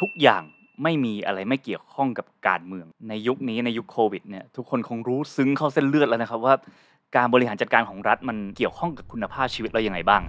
[0.00, 0.42] ทุกอย่าง
[0.82, 6.54] ไม่มีอะไรไม่เกี่ยวข้องกับการเมือง ในยุคนี้ในยุคโควิดเนี่ยทุกคนคงรู้ซึ้งเข้าเส้นเลือดแล้วนะครับว่า
[7.16, 10.22] การบริหารจัดการของรัฐมันเกี่ยวข้องกับคุณภาพชีวิตเราอยังไงบ้าง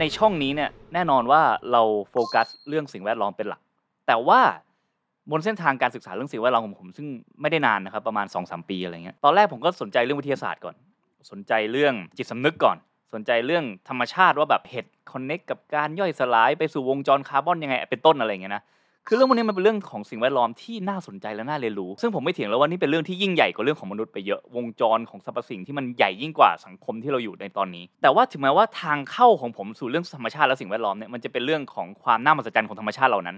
[0.00, 3.60] ในช่องนี้เนี่ยแน่นอนว่าเราโฟกัสเรื่องสิ่งแวดล้อมเป็นหลัก
[4.06, 4.40] แต่ว่า
[5.30, 7.06] บนเส้นทางการศึกษาเรื่องสิ่งแวดล้อมของผม ซึ่ง
[7.40, 10.74] ไม่ได้นานนะครับประมาณ2อสปีอะไรเงี้ยตอนแรกผมก็สนใจเรื่องวิทยาศาสตร์ก่อน
[11.30, 12.76] สนใจเรื่องจิตสำนึกก่อน
[13.12, 18.62] สนใจเรื่องธรรมชาติว่าแบบเห็ดคอนเน็กกับการย่อยสลายไปสู่วงจรคาร์บอนยังไง เป็นต้นอะไรเงี้ยนะ
[19.06, 33.36] คือเรื่องพวกนี้มันเป็นเรื่องของสิ่งแวดล้อมที่น่าสนใจและน่าเรียนรู้ ซึ่งผมไม่เถียงแล้วว่านี่เป็นเรื่องที่ยิ่งใหญ่กว่าเรื่องของมนุษย์ไปเยอะวงจรของสรรพสิ่งที่มันใหญ่ยิ่งกว่าสังคมที่เราอยู่ในตอนนี้ แต่ว่าถึงแม้ว่าทางเข้าของผมสู่เรื่องธรรมชาติและสิ่งแวดล้อมเนี่ยมันจะเป็นเรื่องของความน่ามหัศจรรย์ของธรรมชาติเหล่านั้น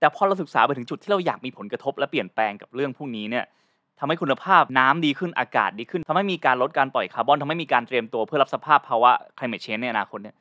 [0.00, 3.44] แต่พอเราศึกษาไปถึงจุดที่เราอยากมีผลกระทบและเปลี่ยนแปลงกับเรื่องพวกนี้เนี่ย
[4.00, 10.36] ทำให้คุณภาพน้ำดีขึ้นอากาศดีขึ้นทำให้มีการลดการปล่อยคาร์บอนทำให้มีการเตรียมตัวเพื่อรับสภาพภาวะ climate change ในอนาคตเนี่ย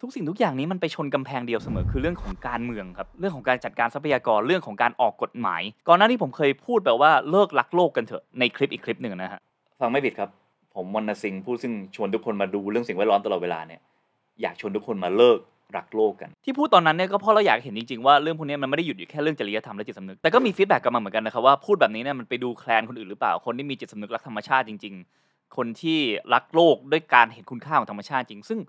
[0.00, 9.40] ทุกสิ่งทุกอย่างนี้มันไปชนกำแพงเดียวเสมอคือเรื่องของการเมืองครับเรื่องของการจัดการทรัพยากรเรื่องของการออกกฎหมาย ก่อนหน้านี้ผมเคยพูดแบบว่าเลิกรักโลกกันเถอะในคลิปอีกคลิปหนึ่งนะฮะ
[9.80, 10.28] ฟังไม่ผิดครับ
[10.74, 13.80] ผมวรรณสิงห์ผู้ซึ่งชวนทุกคนมาดูเรื่องสิ่งแวดล้อมตลอดเวลาเนี่ย
[14.42, 15.38] อยากชวนทุกคนมาเลิก
[15.76, 25.98] รักโลกกัน ที่พูดตอนนั้นเนี่ยก็เพราะเราอยากเห็นจริงๆว่าเรื่องพวกนี้มันไม่ได้หยุดอยู่แค่เรื่องจริยธรรมและจิตสำนึกแต่ก็มี feedback กลับมาเหมือนกันนะครับว่าพูดแบบนี้เนี่ยมันไปดูแคลนคนอื่นหรือเปล่าคนที่มีจิตสำนึกรักธรรมชาติจริง ๆ คนที่
[26.34, 28.60] รักโลกด้วยการเห็นคุณค่าของธรรมชาติจริง ซึ่ง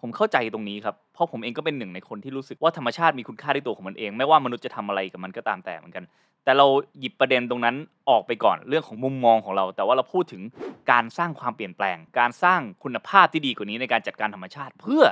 [0.00, 6.04] ผมเข้าใจตรงนี้ครับเพราะผมเองก็เป็นหนึ่งในคนที่รู้สึกว่าธรรมชาติมีคุณค่าในตัวของมันเอง ไม่ว่ามนุษย์จะทำอะไรกับมันก็ตามแต่เหมือนกัน
[6.44, 6.66] แต่เรา
[7.00, 7.76] หยิบประเด็นตรงนั้น
[8.10, 10.42] ออกไปก่อนเรื่องของมุมมองของเรา แต่ว่าเราพูดถึง
[10.90, 15.02] การสร้างความเปลี่ยนแปลง การสร้างคุณภาพที่ดีกว่านี้ในการจัดการธรรมชาติ เพื่อ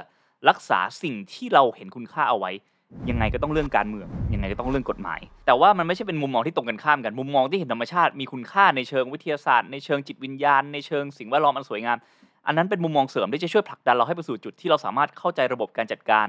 [0.49, 2.53] รักษาสิ่งที่เราเห็นคุณค่าเอาไว้
[3.11, 11.99] ยังไงก็ต้องเรื่องการเมือง ยังไงก็ต้องเรื่องกฎหมาย แต่ว่ามันไม่ใช่เป็นมุมมองที่ตรงกันข้ามกัน มุมมองที่เห็นธรรมชาติมีคุณค่าในเชิงวิทยาศาสตร์ ในเชิงจิตวิญญาณ ในเชิงสิ่งแวดล้อมอันสวยงาม
[12.47, 16.29] อันนั้นเป็นมุมมองเสริมที่จะช่วยผลักดันเราให้ไปสู่จุดที่เราสามารถเข้าใจระบบการจัดการ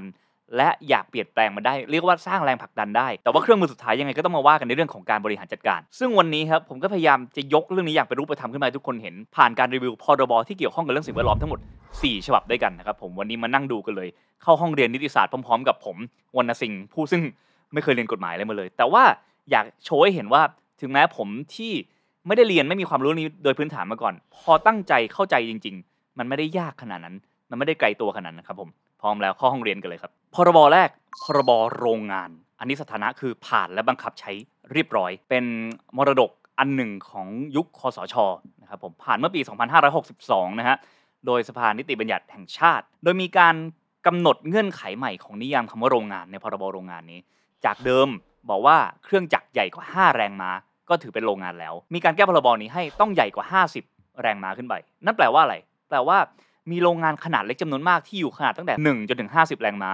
[0.56, 11.60] และอยากเปลี่ยนแปลงมาได้ เรียกว่าสร้างแรงผลักดันได้ แต่ว่าเครื่องมือสุดท้ายยังไงก็ต้องมาว่ากันในเรื่องของการบริหารจัดการ ซึ่งวันนี้ครับผมก็พยายามจะยกเรื่องนี้อย่างเป็นรูปธรรมขึ้นมาทุกคนเห็น ผ่านการรีวิวพรบที่เกี่ยวข้องกับเรื่องสิ่งแวดล้อมทั้งหมด
[11.92, 14.08] 4 ฉบับด้วยกันนะครับผมวันนี้มานั่งดูกันเลย
[14.42, 15.96] เข้าห้องเรียนนิติศาสตร์พร้อมๆ กับผม
[16.36, 17.22] วรรณสิงห์ผู้ซึ่ง
[17.72, 19.04] ไม่เคยเรียนกฎหมายอะไรมาเลย แต่ว่า
[19.50, 20.42] อยากโชว์ให้เห็นว่า
[20.80, 21.72] ถึงแม้ผมที่
[22.26, 27.16] ไม่ได้เรียนไม่มีความรู้นี้โดยพื้นฐานมาก่อน พอตั้งใจเข้าใจจริง ๆ มันไม่ได้ยากขนาดนั้น
[27.50, 30.90] มันไม่ได้ไกลตัวขนาดนั้นครับผมพร้อมแล้วเข้าห้องเรียนกันเลยครับ พรบแรก
[31.22, 34.32] พรบโรงงาน อันนี้สถานะคือผ่านและบังคับใช้
[34.72, 35.44] เรียบร้อย เป็น
[35.96, 38.14] มรดกอันหนึ่งของยุคคอสช
[38.62, 39.40] นะครับผมผ่านเมื่อปี
[40.00, 40.76] 2562 นะฮะ
[41.26, 43.54] โดยสภานิติบัญญัติแห่งชาติ โดยมีการ
[44.06, 47.20] กำหนดเงื่อนไขใหม่ของนิยามคำว่าโรงงานในพรบโรงงานนี้
[47.64, 48.08] จากเดิม
[48.48, 50.50] บอกว่าเครื่องจักรใหญ่กว่า 5 แรงม้า
[50.88, 53.46] ก็ถือเป็นโรงงานแล้ว มีการแก้พรบนี้ให้ต้องใหญ่กว่า
[53.86, 54.74] 50 แรงม้าขึ้นไป
[55.04, 55.56] นั่นแปลว่าอะไร
[55.88, 56.18] แปลว่า
[56.70, 59.92] มีโรงงานขนาดเล็กจำนวนมากที่อยู่ขนาดตั้งแต่ 1 จนถึง 50 แรงม้า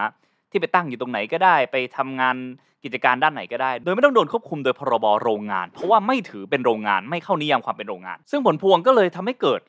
[0.50, 2.36] ที่ไปตั้งอยู่ตรงไหนก็ได้ ไปทำงาน
[2.84, 9.60] กิจการด้านไหนก็ได้ โดยไม่ต้องโดนควบคุมโดยพรบโรงงาน เพราะว่าไม่ถือเป็นโรงงานไม่เข้านิยามความเป็นโรงงาน ซึ่งผลพวงก็เลยทำให้เกิด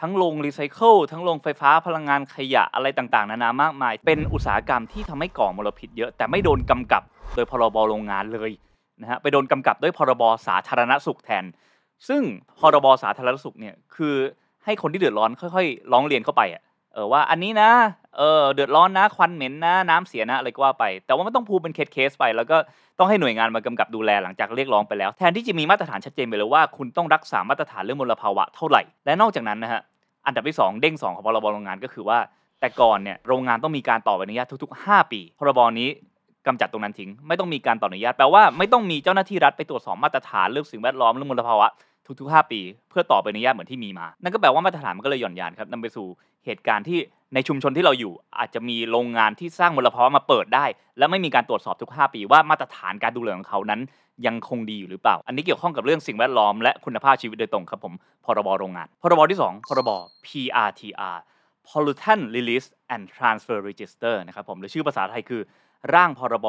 [0.00, 7.02] ทั้งโรงรีไซเคิลทั้งโรงไฟฟ้าพลังงานขยะอะไรต่างๆ นานามากมาย เป็นอุตสาหกรรมที่ทำให้ก่อมลพิษเยอะ แต่ไม่โดนกำกับ
[7.34, 8.50] โดยพรบโรงงานเลย
[9.00, 11.44] นะฮะไปโดนกำกับด้วยพรบสาธารณสุขแทน
[12.08, 12.22] ซึ่ง
[12.58, 14.14] พรบสาธารณสุขเนี่ยคือ
[14.64, 16.62] ให้คนที่เดือดร้อนค่อย ๆ ร้องเรียนเข้าไปอะ
[16.98, 17.70] ออว่าอันนี้นะ
[18.16, 22.56] เออเดือดร้อนนะควันเหม็นนะน้ำเสียนะอะไรก็ว่าไป แต่ว่ามันต้องพูดเป็นเคสเคสไป แล้วก็
[22.98, 29.80] ต้องให้หน่วยงานมากำกับดูแลหลังจากเรียกร้องไปแล้ว แทนที่จะมีมาตรฐานชัดเจนไปเลยว่าคุณต้องรักษามาตรฐานเรื่องมลภาวะเท่าไหร่ และนอกจากนั้นนะฮะ
[30.26, 32.18] อันดับที่ 2 เด้ง 2 ของพรบโรงงานก็คือว่า
[32.60, 35.88] แต่ก่อนเนี่ยโรงงานต้องมีการต่อใบอนุญาตทุก ๆ 5 ปีพรบนี้
[36.46, 41.68] กำจัดตรงนั้นทิ้ง ไม่ต้องมีการต่ออนุญาตแปลว่าไม่ต้องมีเจ้าหน้าที่รัฐไปตรวจสอบมาตรฐานเรื่องสิ่งแวดล้อมเรื่องมลภาวะ
[42.20, 42.60] ทุกๆ 5 ปี
[42.90, 46.06] เพื่อต่อใบอนุญาตเหมือนที่มีมา นั่นก็แปลว่ามาตรฐานมันก็เลยหย่อนยานครับนำไปสู่
[46.46, 46.98] เหตุการณ์ที่
[47.34, 50.64] ในชุมชนที่เราอยู่ อาจจะมีโรงงานที่สร้างมลภาวะมาเปิดได้
[50.98, 53.80] และไม่มีการตรวจสอบทุก 5 ปี ว่ามาตรฐานการดูแลของเขานั้น
[54.26, 57.94] ยังคงดีอยู่หรือเปล่า อันนี้เกี่ยวข้องกับเรื่องสิ่งแวดล้อมและคุณภาพชีวิตโดยตรงครับผม
[58.24, 59.90] พรบโรงงานพรบที่ 2 พรบ
[60.26, 61.18] PRTR
[61.68, 65.42] Pollutant Release and Transfer Register นะครับผมหรือชื่อภาษาไทยคือ
[65.94, 66.46] ร่างพรบ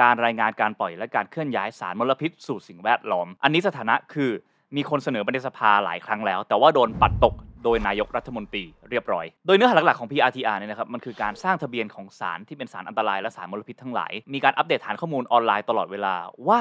[0.00, 4.30] การรายงานการปล่อยและการเคลื่อนย้ายสารมลพิษสู่สิ่งแวดล้อม อันนี้สถานะคือ
[4.76, 7.34] มีคนเสนอไปในสภาหลายครั้งแล้ว แต่ว่าโดนปัดตก
[7.64, 16.14] โดยนายกรัฐมนตรีเรียบร้อย โดยเนื้อหาหลักๆของ PRTR เนี่ยนะครับ มันคือการสร้างทะเบียนของสารที่เป็นสารอันตรายและสารมลพิษทั้งหลาย มีการอัปเดตฐานข้อมูลออนไลน์ตลอดเวลา
[16.48, 16.60] ว่า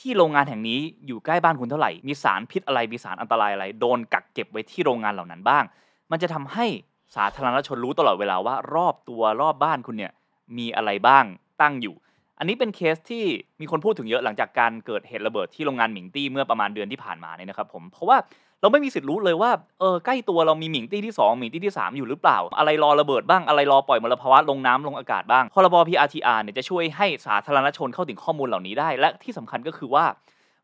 [0.00, 5.64] ที่โรงงานแห่งนี้อยู่ใกล้บ้านคุณเท่าไหร่ มีสารพิษอะไร มีสารอันตรายอะไร โดนกักเก็บไว้ที่โรงงานเหล่านั้นบ้าง
[6.10, 6.66] มันจะทำให้
[7.16, 10.12] สาธารณชนรู้ตลอดเวลาว่ารอบตัวรอบบ้านคุณเนี่ย
[10.58, 11.24] มีอะไรบ้าง
[11.62, 11.94] ตั้งอยู่
[12.38, 13.24] อันนี้เป็นเคสที่
[13.60, 18.16] มีคนพูดถึงเยอะหลังจากการเกิดเหตุระเบิดที่โรงงานหมิงตี้เมื่อประมาณเดือนที่ผ่านมาเนี่ยนะครับผมเพราะว่า
[18.60, 19.50] เราไม่มีสิทธิ์รู้เลยว่า
[19.80, 30.04] เออใกล้ตัวเรามีหมิงตี้ที่ 2 หมิงตี้ที่ 3 อยู่หรือเปล่า อะไรรอระเบิดบ้างอะไรรอปล่อยมลภาวะลงน้ำลงอากาศบ้างพรบ PRTR เนี่ยจะช่วยให้สาธารณชนเข้าถึงข้อมูลเหล่านี้ได้ และที่สำคัญก็คือว่า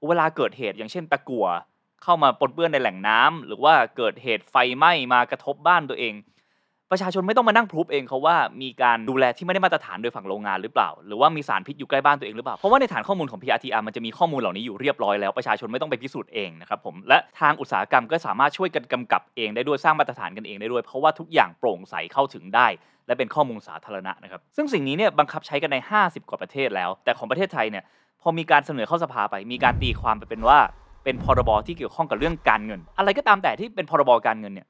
[0.06, 1.46] เวลาเกิดเหตุอย่างเช่นตะกั่ว
[2.02, 6.14] เข้ามาปนเปื้อนในแหล่งน้ำหรือว่าเกิดเหตุไฟไหม้มากระทบบ้านตัวเอง
[6.94, 22.66] ประชาชนไม่ต้องมานั่งพรูฟเองเขาว่ามีการดูแลที่ไม่ได้มาตรฐานโดยฝั่งโรงงานหรือเปล่า หรือว่ามีสารพิษอยู่ใกล้บ้านตัวเองหรือเปล่า เพราะว่าในฐานข้อมูลของ PRTR มันจะมีข้อมูลเหล่านี้อยู่เรียบร้อยแล้วประชาชนไม่ต้องไปพิสูจน์เองนะครับผมและทางอุตสาหกรรมก็สามารถช่วยกันกำกับเองได้ด้วยสร้างมาตรฐานกันเองได้ด้วย เพราะว่าทุกอย่างโปร่งใสเข้าถึงได้
[23.06, 27.84] และเป็นข้อมูลสาธารณะนะครับซึ่งสิ่งนี้เนี่ยบังคับใช้กันใน 50 กว่าประเทศแล้ว แต่ของประเทศไทยเนี่ย
[28.22, 30.58] พอมีการเสนอเข้าสภาไปมีการตีความไปเป็นว่า
[31.04, 34.66] เป็นพรบที่เกี่ยวข้องกับเรื่องการเงิน อะไรก็ตามแต่ที่เป็นพรบการเงินเนี่ย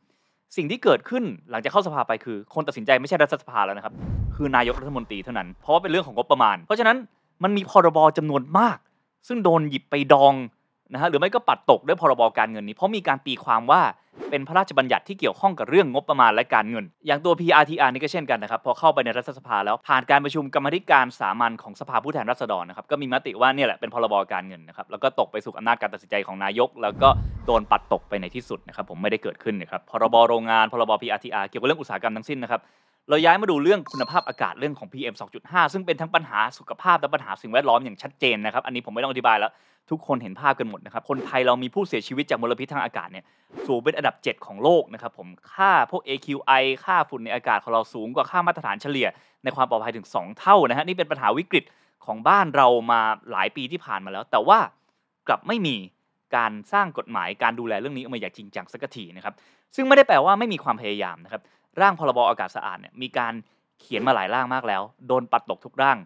[0.57, 3.95] สิ่งที่เกิดขึ้นหลังจากเข้าสภาไปคือ คนตัดสินใจไม่ใช่รัฐสภาแล้วนะครับ
[4.35, 6.97] คือนายกรัฐมนตรีเท่านั้น เพราะว่าเป็นเรื่องของงบประมาณ เพราะฉะนั้น
[7.43, 8.79] มันมีพรบจำนวนมาก
[9.29, 10.35] ซึ่งโดนหยิบไปดอง
[10.93, 13.83] นะฮะหรือไม่ก็ปัดตกด้วยพรบการเงินนี้เพราะมีการตีความว่า
[14.31, 27.09] เป็นพระราชบัญญัติที่เกี่ยวข้องกับเรื่องงบประมาณและการเงิน อย่างตัว PRTR นี่ก็เช่นกันนะครับพอเข้าไปในรัฐสภาแล้วผ่านการประชุมกรรมธิการสามัญของสภาผู้แทนราษฎรนะครับก็มีมติว่าเนี่ยแหละเป็นพรบการเงินนะครับแล้วก็ตกไปสู่อำนาจการตัดสินใจของนายก แล้วก็
[27.47, 32.61] โดนปัดตกไปในที่สุดนะครับผมไม่ได้เกิดขึ้นนะครับพรบโรงงานพรบ PRTR เกี่ยวกับเรื่องอุตสาหกรรมทั้งสิ้นนะครับ
[33.09, 35.15] เราย้ายมาดูเรื่องคุณภาพอากาศเรื่องของ PM
[35.45, 39.51] 2.5 ซึ่งเป็นทั้งปัญหาสุขภาพและปัญหาสิ่งแวดล้อมอย่างชัดเจนนะครับ อันนี้ผมไม่ต้องอธิบายแล้ว
[39.91, 43.25] ทุกคนเห็นภาพกันหมดนะครับ คนไทยเรามีผู้เสียชีวิตจากมลพิษทางอากาศเนี่ย
[43.67, 49.09] สูงเป็นอันดับ 7 ของโลกนะครับผม ค่าพวก AQI ค่าฝุ่นในอากาศของเราสูงกว่าค่ามาตรฐานเฉลี่ย
[49.45, 51.65] ในความปลอดภัยถึง 2 เท่านะฮะนี่เป็นปัญหาวิกฤต
[52.07, 54.59] ของบ้านเรามาหลายปีที่ผ่านมาแล้ว แต่ว่า
[55.29, 55.77] กลับไม่มี
[56.37, 59.35] การสร้างกฎหมายการดูแลเรื่องนี้ออกมาอย่างจริงจังสักทีนะครับ
[59.75, 61.43] ซึ่งไม่ได้แปลว่าไม่มีความพยายามนะครับ
[61.81, 63.35] ร่างพรบอากาศสะอาดเนี่ยมีการ
[63.81, 65.99] เขียนมาหลายร่างมากแล้ว โดนปัดตกทุกร่าง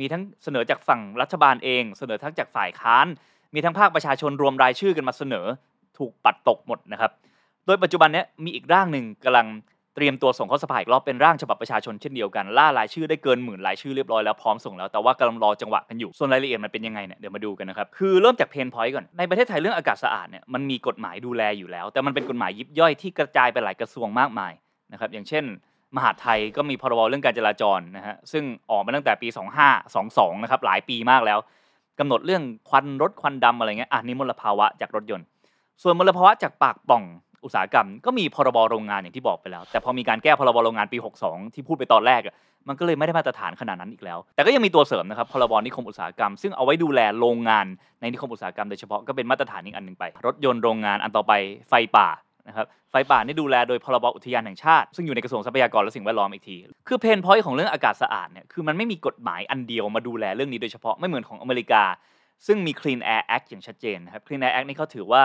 [0.00, 3.06] มีทั้งเสนอจากฝั่งรัฐบาลเอง เสนอทั้งจากฝ่ายค้าน
[3.54, 5.46] มีทั้งภาคประชาชนรวมรายชื่อกันมาเสนอ
[5.98, 7.10] ถูกปัดตกหมดนะครับ
[7.66, 9.46] โดยปัจจุบันนี้มีอีกร่างหนึ่งกำลัง
[9.96, 24.52] เตรียมตัวส่งเข้าสภาอีกรอบเป็นร่างฉบับประชาชนเช่นเดียวกันล่ารายชื่อได้เกินหมื่นรายชื่อเรียบร้อยแล้วพร้อมส่งแล้วแต่ว่ากำลังรอจังหวะกันอยู่ส่วนรายละเอียดมันเป็นยังไงเนี่ยเดี๋ยวมาดูกันนะครับคือเริ่มจากเพนพอยต์ก่อนในประเทศไทยเรื่องอากาศสะอาดเนี่ยมันมีกฎหมายดูแลอยู่แล้ว แต่มันเป็นกฎหมายยิบย่อยที่กระจายไปหลายกระทรวงมากมาย
[24.92, 25.44] นะครับอย่างเช่น
[25.96, 29.28] มหาไทยก็มีพรบเรื่องการจราจรนะฮะซึ่งออกมาตั้งแต่ปี
[29.86, 31.38] 2522นะครับหลายปีมากแล้ว
[31.98, 35.26] กำหนดเรื่องควันรถควันดำอะไรเงี้ยอะนี่มลภาวะจากรถยนต์
[35.82, 37.04] ส่วนมลภาวะจากปากป่อง
[37.44, 42.34] อุตสาหกรรม ก็มีพรบโรงงานอย่างที่บอกไปแล้ว แต่พอมีการแก้พรบโรงงานปี 62 ที่พูดไปตอนแรกอะ
[42.68, 47.66] มันก็เลยไม่ได้มาตรฐานขนาดนั้นอีกแล้ว แต่ก็ยังมีตัวเสริมนะครับพรบนิคมอุตสาหกรรม ซึ่งเอาไว้ดูแลโรงงาน
[48.00, 51.32] ในนิคมอุตสาหกรรมโดยเฉพาะก็เป็นมาตรฐานอีกอันหนึ่งไป รถยนต์โรงงานอันต่อไป
[51.68, 52.08] ไฟป่า
[52.48, 56.56] นะครับไฟป่านี่ดูแลโดยพรบอุทยานแห่งชาติ ซึ่งอยู่ในกระทรวงทรัพยากรและสิ่งแวดล้อมอีกที
[56.88, 61.82] คือเพนพอยต์ของเรื่องอากาศสะอาดเนี่ยคือมันไม่มีกฎหมายอันเดียวมาดูแลเรื่องนี้โดยเฉพาะไม่เหมือนของอเมริกา
[62.46, 65.22] ซึ่งมี Clean Air Act อย่างชัดเจนนะครับ Clean Air Act นี่เขาถือว่า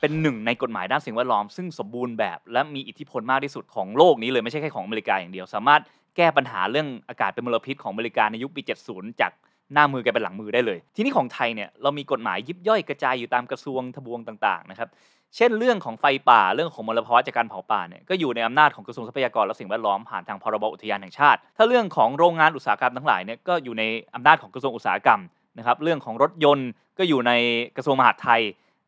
[0.00, 5.82] เป็นหนึ่งในกฎหมายด้านสิ่งแวดล้อม ซึ่งสมบูรณ์แบบและมีอิทธิพลมากที่สุดของโลกนี้เลยไม่ใช่แค่ของอเมริกาอย่างเดียว สามารถ
[6.16, 9.32] แก้ปัญหาเรื่องอากาศเป็นมลพิษของอเมริกาในยุคปี 70 จาก
[9.72, 14.88] หน้ามือกลายเป็นหลังมือได้เลย ทีนี้ของไทยเนี่ยเรามีกฎหมายยิบย่อยกระจายอยู่ตามกระทรวงทบวงต่างๆนะครับ
[15.36, 23.82] เช่นเรื่องของไฟป่าเรื่องของมลภาวะจากการเผาป่าเนี่ยก็อยู่ในอำนาจของกระทรวงทรัพยากรและสิ่งแวดล้อมผ่านทางพรบอุทยานแห่งชาติ ถ้าเรื่องของโรงงานอุตสาหกรรมทั้งหลายเนี่ยก็อยู่ใน
[24.14, 25.20] อำนาจของกระทรวงอุตสาหกรรม
[25.58, 26.68] นะครับเรื่องของรถยนต์
[26.98, 27.32] ก็อยู่ใน
[27.76, 28.42] กระทรวงมหาดไทย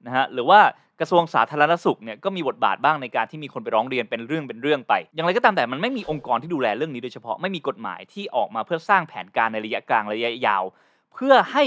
[0.06, 0.60] นะฮะหรือว่า
[1.00, 10.62] กระทรวงสาธารณสุขเนี่ยก็มีบทบาทบ้างในการที่มีคนไปร้องเรียนเป็นเรื่องเป็นเรื่องไป อย่างไรก็ตามแต่มันไม่มีองค์กรที่ดูแลเรื่องนี้โดยเฉพาะไม่มีกฎหมายที่ออกมาเพื่อสร้างแผนการในระยะกลางระยะยาว
[11.14, 11.64] เพื่อให้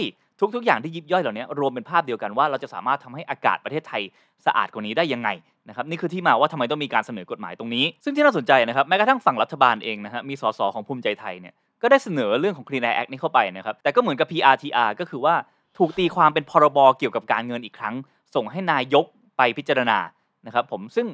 [0.56, 4.02] ทุก ๆ อย่างที่ยิบย่อยเหล่านี้รวมเป็นภาพเดียวกันว่าเราจะสามารถทำให้อากาศประเทศไทย
[4.46, 5.30] สะอาดกว่านี้ได้ยังไง
[5.70, 15.36] นะครับนี่คือที่มาว่าทำไมต้องมีการเสนอกฎหมายตรงนี้ ซึ่งที่น่าสนใจนะครับแม้กระทั่งฝั่งรัฐบาลเองนะฮะมีสสของภูมิใจไทยเนี่ยก็ได้เสนอเรื่องของ Clean Air Act นี้เข้าไปนะครับแต่ก็เหมือนกับ PRTR ก็คือว่า
[15.78, 17.96] ถูกตีความเป็นพรบเกี่ยวกับการเงินอีกครั้ง
[18.36, 19.06] ส่งให้นายก
[19.38, 19.98] ไปพิจารณา
[20.46, 21.08] นะครับผมซึ่ง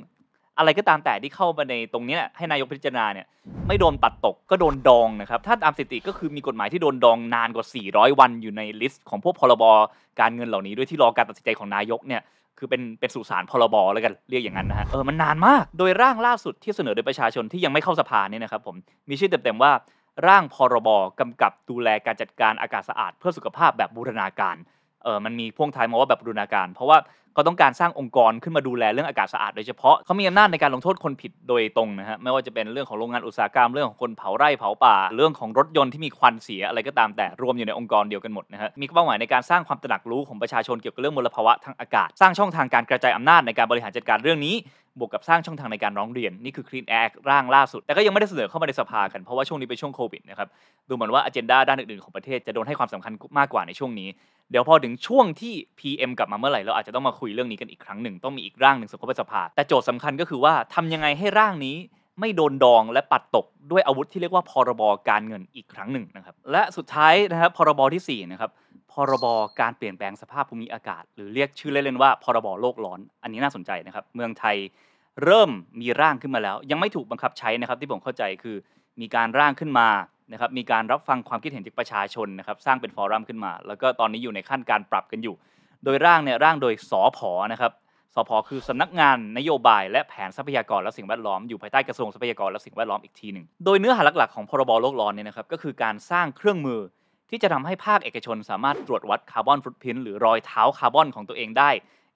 [0.58, 3.26] อะไรก็ตามแต่ที่เข้ามาในตรงนี้ให้นายกพิจารณาเนี่ย
[3.68, 9.64] ไม่โดนปัดตกก็โดนดองนะครับ ถ้าตามสถิติก็คือมีกฎหมายที่โดนดองนานกว่า 400 วันอยู่ใน list ของพวกพรบ
[10.20, 12.22] การเงินเหล่านี้ด้วยที่รอการตัดสินใจของนายกเนี่ย
[12.58, 18.76] คือเป็นเป็นสุสานพรบแล้วกันเรียกอย่างนั้นนะฮะเออมันนานมาก โดยร่างล่าสุดที่เสนอโดยประชาชนที่ยังไม่เข้าสภาเนี่ยนะครับผม
[19.10, 19.72] มีชื่อเต็มๆว่า
[20.28, 24.56] ร่างพรบกำกับดูแลการจัดการอากาศสะอาด เพื่อสุขภาพแบบบูรณาการ
[25.04, 26.98] เออมันมีพ่วงท้ายมาว่าแบบบูรณาการ เพราะว่า
[27.38, 44.56] ก็ต้องการสร้างองค์กรขึ้นมาดูแลเรื่องอากาศสะอาดโดยเฉพาะเขามีอำนาจในการลงโทษคนผิดโดยตรงนะฮะไม่ว่าจะเป็นเรื่องของโรงงานอุตสาหกรรมเรื่องของคนเผาไร่เผาป่า เรื่องของรถยนต์ที่มีควันเสียอะไรก็ตามแต่รวมอยู่ในองค์กรเดียวกันหมดนะฮะมีเป้าหมายในการสร้างความตระหนักรู้ของประชาชนเกี่ยวกับเรื่องมลภาวะทางอากาศ สร้างช่องทางการกระจายอำนาจในการบริหารจัดการเรื่องนี้
[45.00, 50.48] บวกกับสร้างช่องทางในการร้องเรียน นี่คือ Clean Air Act ร่างล่าสุด แต่ก็ยังไม่ได้เสนอเข้ามาในสภากัน เพราะว่าช่วงนี้เป็นช่วงโควิดนะครับ
[50.90, 54.10] ดูเหมือนว่าอ g e n d a ด้านอื่นๆของประเทศจะโดนให้ความสำคัญมากกว่าในช่วงนี้
[54.52, 61.76] เดี๋ยวพอถึงช่วงที่ PM กลับมาเมื่อไหร่เราอาจจะต้องมาคุยุยเรื่องนี้กันอีกครั้งหนึ่งต้องมีอีกร่างหนึ่งส่งเข้าไปสภา แต่โจทย์สำคัญก็คือว่าทำยังไงให้ร่างนี้
[62.20, 68.52] ไม่โดนดองและปัดตกด้วยอาวุธที่เรียกว่าพรบการเงินอีกครั้งหนึ่งนะครับ และสุดท้ายนะครับพรบที่4นะครับ
[68.92, 69.26] พรบ
[69.62, 74.56] การเปลี่ยนแปลงสภาพภูมิอากาศ หรือเรียกชื่อเล่นๆว่าพรบโลกร้อน อันนี้น่าสนใจนะครับเมืองไทย
[75.24, 75.50] เริ่ม
[75.82, 78.56] มีร่างขึ้นมาแล้ว ยังไม่ถูกบังคับใช้นะครับที่ผมเข้าใจคือ
[79.02, 79.88] มีการร่างขึ้นมา
[80.32, 85.36] นะครับมีการรับฟังความคิดเห็นจากประชาชนนะครับสร้างเป็นฟอรัมขึ้นมา แล้วก็ตอนนี้อยู่ในขั้นการปรับกันอยู่
[85.86, 87.72] โดยร่างเนี่ยร่างโดยสอพอนะครับ
[88.16, 96.80] สพคือสำนักงานนโยบายและแผนทรัพยากรและสิ่งแวดล้อมอยู่ภายใต้กระทรวงทรัพยากรและสิ่งแวดล้อมอีกทีหนึ่งโดยเนื้อหาหลักๆของพรบโลกร้อนเนี่ยนะครับก็คือการสร้างเครื่องมือ
[97.30, 101.70] ที่จะทำให้ภาคเอกชนสามารถตรวจวัดคาร์บอนฟุตพิ้นหรือรอยเท้าคาร์บอนของตัวเองได้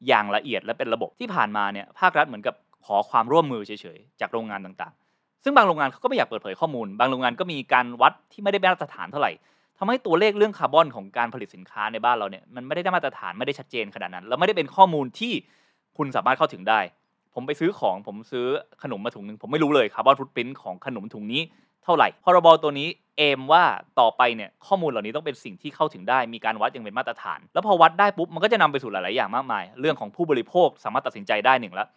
[0.07, 2.55] อย่างละเอียดและเป็นระบบที่ผ่านมาเนี่ยภาครัฐเหมือนกับ
[2.85, 9.31] ขอความร่วมมือเฉยๆจากโรงงานต่างๆ ซึ่งบางโรงงานเขาก็ไม่อยากเปิดเผยข้อมูล บางโรงงานก็มีการวัดที่ไม่ได้มาตรฐานเท่าไหร่
[9.79, 15.33] ทำให้ตัวเลขเรื่องคาร์บอนของการผลิตสินค้าในบ้านเราเนี่ยมันไม่ได้มาตรฐานไม่ได้ชัดเจนขนาดนั้น แล้วไม่ได้เป็นข้อมูลที่
[15.97, 16.79] คุณสามารถเข้าถึงได้
[17.33, 18.45] ผมไปซื้อของผมซื้อ
[18.83, 21.41] ขนมมาถุงหนึ่งผมไม่รู้เลยคาร์บอนฟุตพิ้นของขนมถุงนี้
[21.83, 23.63] เท่าไหร่พรบตัวนี้เอมว่า
[23.99, 31.87] ต่อไปเนี่ยข้อมูลเหล่านี้ต้องเป็นสิ่งที่เข้าถึงได้มีการวัดอย่างเป็นมาตรฐาน แล้วพอวัดได้ปุ๊บมันก็จะนำไปสู่หลาย ๆ อย่างมากมาย เรื่องของผู้บริโภคสามารถตัดสินใจได้หนึ่งละ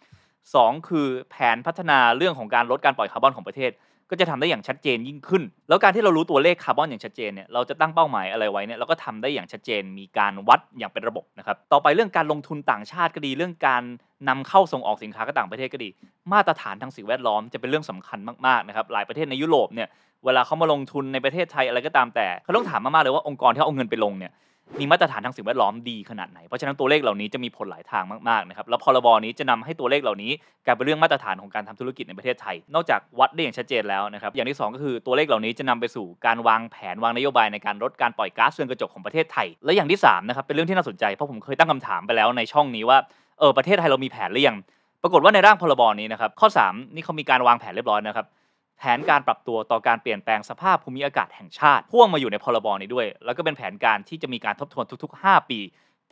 [0.55, 3.71] สองคือแผนพัฒนาเรื่องของการลดการปล่อยคาร์บอนของประเทศ
[4.11, 13.83] ก็จะทำได้อย่างชัดเจนยิ่งขึ้น แล้วการที่เรารู้ตัวเลขคาร์บอนอย่างชัดเจนเนี่ยเราจะตั้งเป้าหมายอะไรไว้เนี่ยเราก็ทำได้อย่างชัดเจน มีการวัดอย่างเป็นระบบนะครับต่อไปเรื่องการลงทุนต่างชาติก็ดีเรื่องการ
[14.29, 15.89] นำเข้าส่งออกสินค้าก็ต่างประเทศก็ดี
[16.33, 19.87] มาตรฐานทางสิ่งแวดล้อมจะเป็นเรื่องสำคัญมากๆนะครับหลายประเทศในยุโรปเนี่ย
[20.25, 24.31] เวลาเขามาลงทุนในประเทศไทยอะไรก็ตามแต่เขาต้องถามมากๆเลยว่าองค์กรที่เอาเงินไปลงเนี่ย
[24.79, 30.31] มีมาตรฐานทางสิ่งแวดล้อมดีขนาดไหน เพราะฉะนั้นตัวเลขเหล่านี้จะมีผลหลายทางมากๆนะครับ แล้วพรบนี้จะนำให้ตัวเลขเหล่านี้
[30.65, 42.97] กลายเป็นเรื่องมาตรฐานของการทำธุรกิจในประเทศไทย นอกจากวัดได้อย่างชัดเจนแล้วนะครับ อย่างที่ 2 ก็คือตัวเลขเหล่านี้จะนำไปสู่การวางแผนวางนโยบายในการลดการปล่อยก๊าซเรือนกระจกของประเทศไทย และอย่างที่3นะครับเป็นเรื่องที่น่าสนใจ เพราะผมเคยตั้งคำถามไปแล้วในช่องนี้ว่า
[43.39, 44.57] เออประเทศไทยเรามีแผนหรือยัง
[45.03, 48.25] ปรากฏว่าในร่างพรบนี้นะครับ ข้อ 3 นี่เขามีการวางแผนเรียบร้อยนะครับ
[48.83, 55.59] แผนการปรับตัวต่อการเปลี่ยนแปลงสภาพภูมิอากาศแห่งชาติ พ่วงมาอยู่ในพรบนี้ด้วย แล้วก็เป็นแผนการที่จะมีการทบทวนทุก ๆ 5 ปี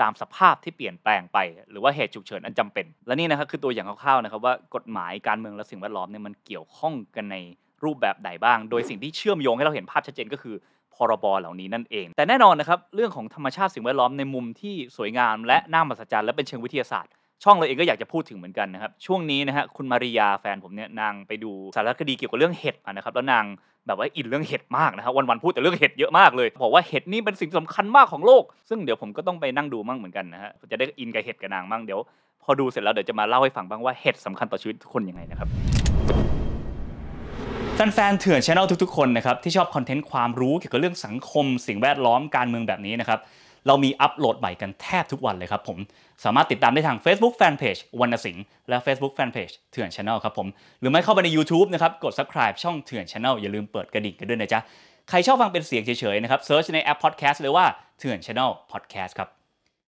[0.02, 1.38] ตามสภาพที่เปลี่ยนแปลงไป
[1.72, 7.38] หรือว่าเหตุฉุกเฉินอันจำเป็น และนี่นะครับคือตัวอย่างคร่าวๆนะครับว่ากฎหมายการเมืองและสิ่งแวดล้อมเนี่ยมันเกี่ยวข้องกันใน
[7.84, 10.56] รูปแบบใดบ้าง โดยสิ่งที่เชื่อมโยงให้เราเห็นภาพชัดเจนก็คือ
[10.96, 17.12] พรบเหล่านี้นั่นเอง แต่แน่นอนนะครับเรื่องของธรรมชาติสิ่งแวดล้อมในมุมที่สวยงาม และน่ามหัศจรรย์และเป็นเชิงวิทยาศาสตร์
[17.44, 23.46] ช่องเราเองก็อยากจะพูดถึงเหมือนกันนะครับ ช่วงนี้นะฮะคุณมาริยาแฟนผมเนี่ยนางไปดูสารคดีเกี่ยวกับเรื่องเห็ดมานะครับแล้วนาง
[23.88, 32.00] แบบว่าอินเรื่องเห็ดมากนะครับวันๆพูดแต่เรื่องเห็ดเยอะมากเลยบอกว่าเห็ดนี่เป็นสิ่งสำคัญมากของโลก ซึ่งเดี๋ยวผมก็ต้องไปนั่งดูมั่งเหมือนกันนะฮะจะได้อินกับเห็ดกับนางมั่งเดี๋ยว
[32.44, 35.48] พอดูเสร็จแล้วเดี๋ยวจะมาเล่าให้ฟังบ้างว่าเห็ดสำคัญต่อชีวิตทุกคนยังไงนะครับ
[37.76, 43.20] แฟนๆเถื่อนช anel ทุกๆคนนะครับที่ชอบคอนเทนต์ความรู้เกี่ยวกับเรื่องสังคม สิ่งแวดล้อมการเมืองแบบนี้นะครับ
[43.68, 45.78] เรามีอัปโหลดใหม่กันแทบทุกวันเลยครับผม
[46.24, 50.48] สามารถติดตามได้ทาง Facebook Fanpage วรรณสิงห์และ Facebook Fanpage เถื่อนช anel ครับผม
[50.80, 54.60] หรือไม่เข้าไปใน YouTube นะครับ กด subscribe ช่องเถื่อนช anel อย่าลืมเปิดกระดิ่งกันด้วยนะจ๊ะ
[55.10, 57.66] ใครชอบฟังเป็นเสียงเฉยๆนะครับเซิร์ชในแอป Podcast เลยว่า
[58.00, 59.39] เถื่อนช anel podcast ครับ